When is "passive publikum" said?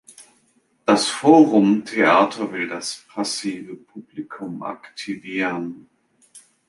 3.07-4.63